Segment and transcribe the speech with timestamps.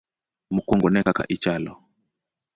[0.53, 1.73] Mokwongo ne e kaka ichalo.